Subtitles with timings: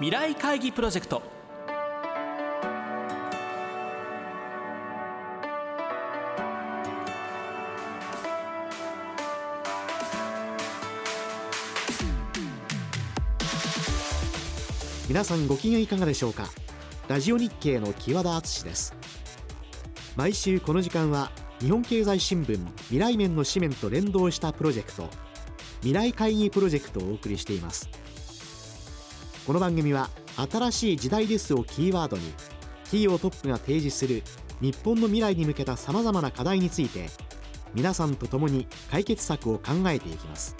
[0.00, 1.20] 未来会議プロジェクト。
[15.08, 16.48] 皆さんご機嫌いかがでしょうか？
[17.08, 18.94] ラジオ日経の木和田敦です。
[20.14, 25.08] 毎週この時間は日本経済新聞未来面の紙面と連動したプロジェクト
[25.80, 27.90] 未来会議プロジェクトをお送りしています。
[29.48, 32.34] この番組は新しい時代ですをキーワードに
[32.82, 34.22] 企業トップが提示する
[34.60, 37.08] 日本の未来に向けたさまざまな課題について
[37.72, 40.54] 皆さんと共に解決策を考えていきます。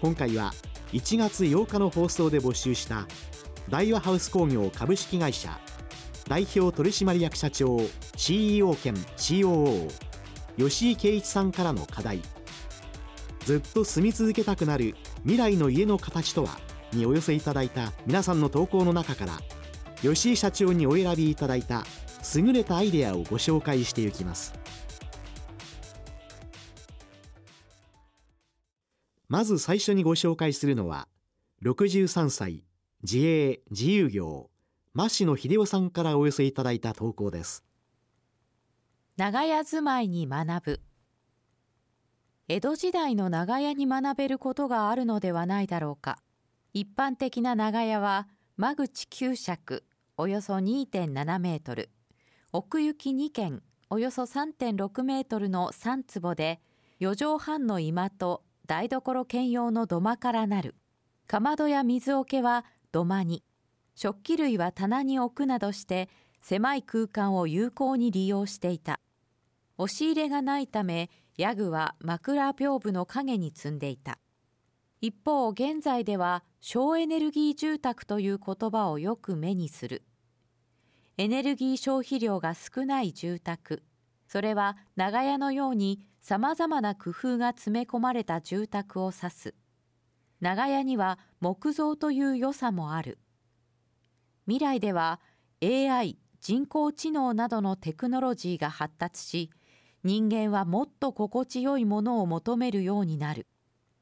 [0.00, 0.52] 今回は
[0.92, 3.06] 1月8日の放送で募集した
[3.68, 5.56] 大和ハウス工業株式会社
[6.26, 7.78] 代表取締役社長
[8.16, 9.88] CEO 兼 COO
[10.58, 12.22] 吉井圭一さんからの課題。
[13.44, 16.58] ずっと住み続けたくなる未来の家の形とは？
[16.92, 19.38] にお寄せいただいた皆さんの投稿の中から
[20.02, 21.84] 吉井社長にお選びいただいた
[22.34, 24.54] 優れたアイデアをご紹介していきます。
[29.28, 31.06] まず最初にご紹介するのは
[31.62, 32.64] 63歳
[33.02, 34.50] 自営自由業
[34.94, 37.64] 増野秀夫さんからお寄せいただいた投稿です。
[39.16, 40.80] 長屋住まいに学ぶ。
[42.48, 46.18] 江戸時代の長屋に学べることがあるのではないだろうか。
[46.72, 49.84] 一般的な長屋は間口9尺
[50.16, 51.90] およそ2.7メートル
[52.52, 56.60] 奥行き2軒およそ3.6メートルの3坪で
[57.00, 60.76] 4畳半の居間と台所兼用の土間からなる。
[61.26, 63.42] かまどや水桶は土間に
[63.96, 66.08] 食器類は棚に置くなどして
[66.40, 69.00] 狭い空間を有効に利用していた。
[69.76, 74.18] 押し入れがないためヤグは枕屏風の影に積んでいた。
[75.02, 80.02] 一方現在では省エネルギー住宅という言葉をよく目にする。
[81.16, 83.82] エネルギー消費量が少ない住宅。
[84.28, 89.54] それは長屋のようにさまざまな工夫が詰め込まれた住宅を指す。
[90.40, 93.18] 長屋には木造という良さもある。
[94.46, 95.20] 未来では
[95.62, 99.50] AI 人工知能などのテクノロジーが発達し
[100.04, 103.46] 人間はもっと心地よいものを求めるようになる。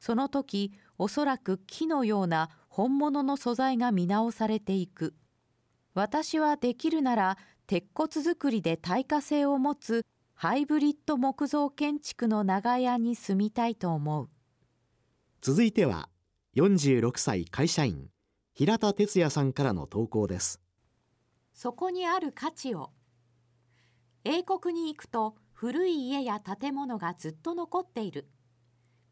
[0.00, 5.14] その時、おそらく木のような本物の素材が見直されていく。
[5.94, 14.30] 私はできるなら鉄骨造りで耐火性を持つハイブリッド木造建築の長屋に住みたいと思う。
[15.42, 16.08] 続いては
[16.56, 18.08] 46歳会社員
[18.54, 20.60] 平田哲也さんからの投稿です。
[21.52, 22.90] そこにある価値を
[24.24, 28.28] 英国に行くと古い家や建物がずっと残っている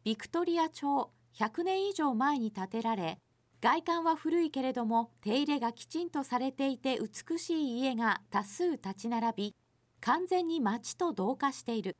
[0.05, 3.19] ビクトリア朝100年以上前に建てられ
[3.61, 9.55] 外観は古いけれども手入れがきちんとされていて美しい家が多数立ち並び
[9.99, 11.97] 完全に街と同化している。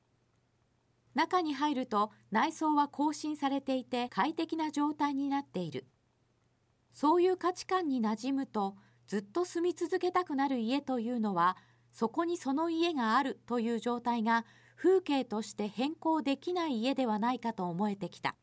[1.16, 5.86] 中に入ると内装は更新されていて快適な状態になっている。
[6.94, 8.76] そういう価値観に馴染むと
[9.08, 11.58] ずっと住み続けたくなる家というのは
[11.92, 14.46] そこにその家があるという状態が
[14.81, 18.38] 風景として変更できない家ではないかと思えてきた。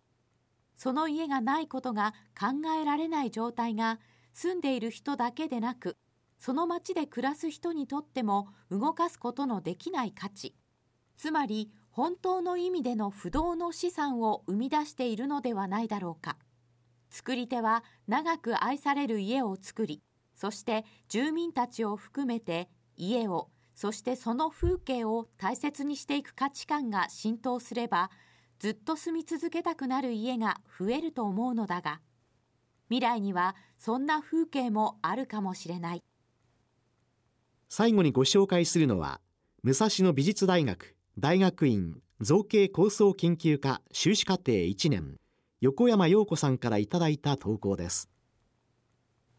[0.77, 2.49] その家がないことが考
[2.79, 3.99] えられない状態が
[4.35, 5.97] 住んでいる人だけでなく、
[6.39, 10.55] その町で暮らす人にとっても動かすことのできない価値。
[11.17, 16.37] つまり本当の意味での不動の資産を生み出しているのではないだろうか。
[17.09, 20.03] 作り手は長く愛される家を作り、
[20.35, 28.11] そして住民たちを含めて家をそしてその風景を大切にしていく価値観が浸透すれば
[28.59, 32.01] ずっと住み続けたくなる家が増えると思うのだが
[32.89, 36.03] 未来にはそんな風景もあるかもしれない。
[37.69, 39.21] 最後にご紹介するのは
[39.63, 45.17] 武蔵野美術大学大学院造形構想研究科修士課程1年
[45.61, 48.09] 横山陽子さんからいただいた投稿です。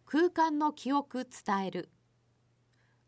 [0.05, 1.89] 空間の記憶伝える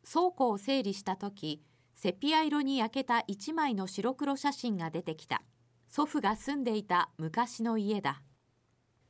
[0.05, 1.61] 倉庫を整理した時
[1.95, 5.41] セピア色に焼けた一枚の白黒写真が出てきた。
[5.89, 8.21] 祖父が住んでいた昔の家だ。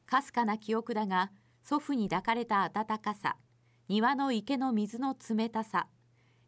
[0.06, 1.30] かすかな記憶だが
[1.62, 3.36] 祖父に抱かれた暖かさ
[3.90, 5.88] 庭の池の水の冷たさ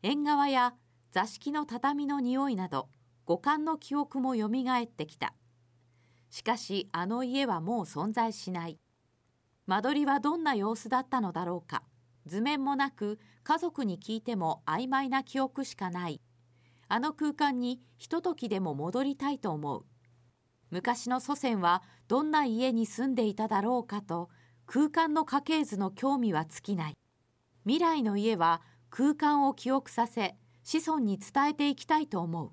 [0.02, 0.74] 縁側や
[1.12, 2.90] 座敷の畳の匂いなど
[3.26, 5.36] 五感の記憶もよみがえってきた。
[6.30, 8.80] しかしあの家はもう存在しない。
[9.68, 11.84] 間取りはどんな様子だったのだろうか。
[12.26, 16.22] 図面もなく家族に聞いても曖昧な記憶しかない。
[16.88, 19.86] あの空間にひとときでも戻りたいと思う。
[20.70, 24.30] 昔の祖先はどんな家に住んでいただろうかと
[24.66, 26.94] 空間の家系図の興味は尽きない。
[27.64, 32.52] 未来の家は空間を記憶させ子孫に伝えていきたいと思う。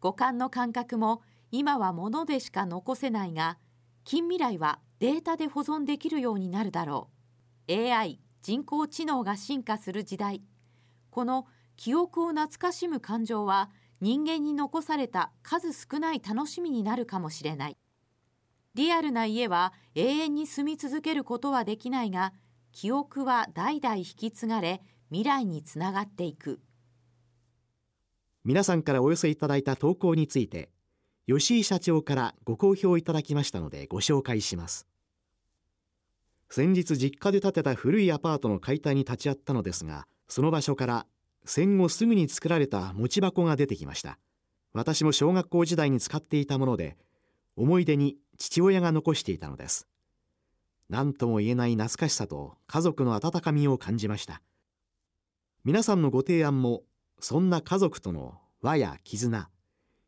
[0.00, 3.58] 五感の感覚も今は物でしか残せないが
[4.04, 7.08] 近未来はデータで保存できるようになるだろ
[7.68, 7.72] う。
[7.72, 10.42] AI 人工知能が進化する時代。
[11.10, 11.46] この
[11.76, 13.70] 記憶を懐かしむ感情は
[14.00, 17.76] 人間に残された数少ない楽しみになるかもしれない。
[18.74, 22.32] リアルな家は永遠に住み続けることはできないが
[22.72, 26.60] 記憶は代々引き継がれ未来につながっていく。
[28.44, 30.70] 皆さんからお寄せいただいた投稿について
[31.26, 34.86] 吉井社長からご好評いただきましたのでご紹介します。
[36.50, 41.06] 先日実家で建てた古いアパートの解体に立ち会ったのですがその場所から
[41.44, 44.18] 戦後すぐに作られた餅箱が出てきました。
[44.74, 46.96] 私も小学校時代に使っていたもので
[47.56, 49.88] 思い出に父親が残していたのです。
[50.90, 54.42] 何とも言えない懐かしさと家族の温かみを感じました。
[55.64, 56.82] 皆さんのご提案も
[57.18, 59.48] そんな家族との和や絆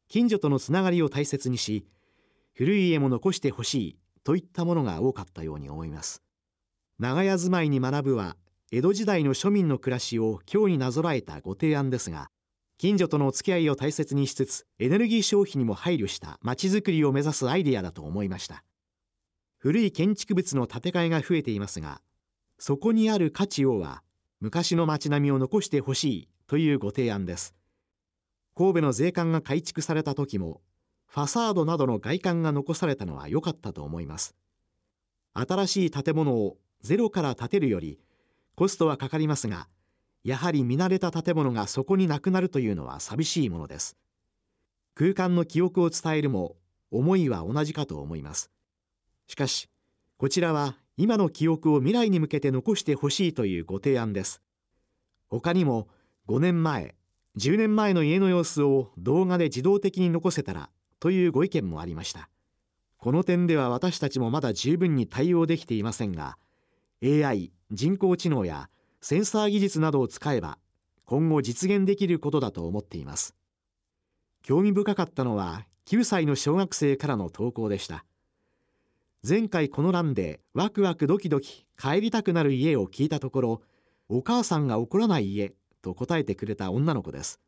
[0.08, 1.86] 近所とのつながりを大切にし
[2.54, 6.22] 古い家も残してほしいといったものが多かったように思います。
[7.00, 8.36] 長屋住まいに学ぶは
[8.70, 12.28] 江戸時代の庶民の暮らしを今日になぞらえたご提案ですが
[12.76, 18.64] 近所とのお付き合いを大切にしつつエネルギー消費にも配慮した街づくりを目指すアイデアだと思いました。
[19.56, 22.02] 古い建築物の建て替えが増えていますが
[22.58, 24.02] そこにある価値をは
[24.40, 27.54] 昔の街並みを残してほしいというご提案です。
[28.54, 30.60] 神戸の税関が改築された時も
[31.06, 34.36] ファサードなどの外観が残されたのは良かったと思います。
[35.32, 37.98] 新しい建物をゼロから建てるより
[38.54, 39.68] コストはかかりますが
[40.24, 43.96] やはり見慣れた建物がそこになくなるというのは寂しいものです。
[44.94, 46.56] 空間の記憶を伝えるも
[46.90, 48.50] 思いは同じかと思います。
[49.26, 49.68] しかし
[50.18, 54.42] こちらは今の記憶を未来に向けて残してほしいというご提案です。
[55.28, 55.88] 他にも
[56.28, 56.94] 5年前
[57.38, 60.68] 10年前の家の様子を動画で自動的に残せたら
[60.98, 62.28] というご意見もありました。
[62.98, 66.36] この点では私たちもまだ十分に対応できていませんが
[67.02, 68.68] AI 人工知能や
[69.00, 70.58] センサー技術などを使えば
[71.06, 73.34] 今後実現できることだと思っています。
[74.42, 78.04] 興味深かったのは9歳の小学生からの投稿でした。
[79.26, 83.62] 前回この欄でワクワクドキドキ帰りたくなる家を聞いたところ
[84.08, 85.52] お母さんが怒らない家
[85.82, 87.40] と答えてくれた女の子です。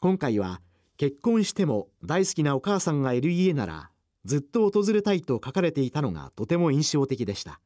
[0.00, 0.60] 今回は
[0.96, 3.90] 結婚しても大好きなお母さんがいる家なら
[4.24, 7.60] ずっと訪れたいと書かれていたのがとても印象的でした。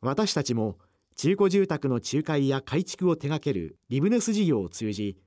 [0.00, 0.78] 私たちも
[1.16, 5.18] 中古住宅の仲介や改築を手掛けるリブネス事業を通じ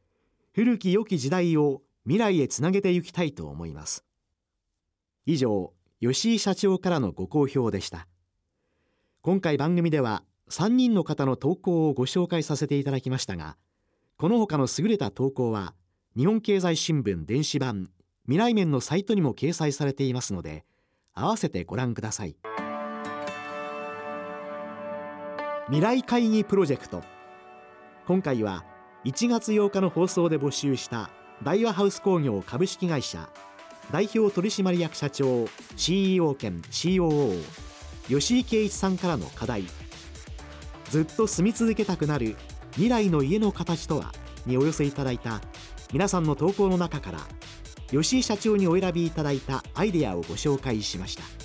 [0.54, 4.04] 古き良き時代を未来へつなげていきたいと思います。
[5.26, 8.08] 以上吉井社長からのご好評でした。
[9.22, 13.56] 今回番組では3人の方の投稿をご紹介させていただきましたが
[14.18, 15.74] この他の優れた投稿は
[16.18, 17.90] 日本経済新聞電子版
[18.26, 20.66] 未来面のサイトにも掲載されていますので
[21.14, 22.36] 合わせてご覧ください。
[25.68, 27.02] 未来会議プロジェクト。
[28.06, 28.66] 今回は
[29.06, 31.10] 1月8日の放送で募集した
[31.42, 33.30] 大和ハウス工業株式会社
[33.90, 37.42] 代表取締役社長 CEO 兼 COO
[38.10, 39.64] 吉井圭一さんからの課題。
[40.90, 42.36] ずっと住み続けたくなる
[42.72, 44.12] 未来の家の形とは
[44.46, 45.40] にお寄せいただいた
[45.94, 47.20] 皆さんの投稿の中から
[47.90, 51.43] 吉井社長にお選びいただいたアイデアをご紹介しました。